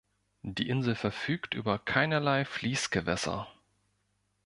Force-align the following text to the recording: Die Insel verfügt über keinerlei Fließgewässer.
Die 0.41 0.67
Insel 0.67 0.95
verfügt 0.95 1.53
über 1.53 1.77
keinerlei 1.77 2.43
Fließgewässer. 2.43 3.47